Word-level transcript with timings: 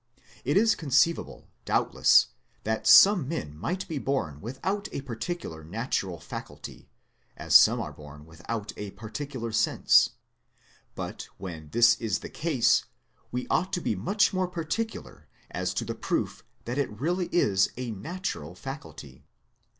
It 0.43 0.57
is 0.57 0.73
con 0.73 0.89
ceivable, 0.89 1.45
doubtless, 1.63 2.29
that 2.63 2.87
some 2.87 3.27
men 3.27 3.55
might 3.55 3.87
be 3.87 3.99
born 3.99 4.41
without 4.41 4.89
a 4.91 5.01
particular 5.01 5.63
natural 5.63 6.19
faculty, 6.19 6.89
as 7.37 7.53
some 7.53 7.79
are 7.79 7.93
born 7.93 8.25
without 8.25 8.73
a 8.77 8.89
particular 8.89 9.51
sense. 9.51 10.13
But 10.95 11.27
when 11.37 11.69
this 11.69 11.97
is 12.01 12.17
the 12.21 12.29
case 12.29 12.85
we 13.31 13.45
ought 13.49 13.71
to 13.73 13.79
be 13.81 13.93
much 13.95 14.33
more 14.33 14.47
particular 14.47 15.27
as 15.51 15.71
to 15.75 15.85
the 15.85 15.93
proof 15.93 16.43
that 16.65 16.79
it 16.79 16.99
really 16.99 17.27
is 17.27 17.69
a 17.77 17.91
natural 17.91 18.55
faculty. 18.55 19.23